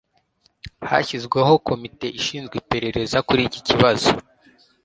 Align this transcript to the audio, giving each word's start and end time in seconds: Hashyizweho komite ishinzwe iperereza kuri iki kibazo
Hashyizweho 0.89 1.53
komite 1.67 2.05
ishinzwe 2.19 2.55
iperereza 2.61 3.17
kuri 3.27 3.41
iki 3.47 3.61
kibazo 3.67 4.09